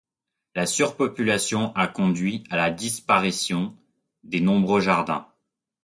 La 0.55 0.65
surpopulation 0.65 1.75
a 1.75 1.85
conduit 1.85 2.43
à 2.49 2.57
la 2.57 2.71
disparition 2.71 3.77
des 4.23 4.41
nombreux 4.41 4.79
jardins. 4.81 5.27